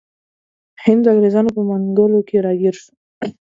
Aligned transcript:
هند 0.83 1.01
د 1.05 1.07
انګریزانو 1.11 1.53
په 1.55 1.61
منګولو 1.69 2.19
کې 2.27 2.37
راګیر 2.45 2.75
شو. 2.81 2.91